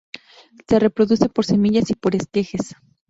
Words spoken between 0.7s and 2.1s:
reproduce por semillas y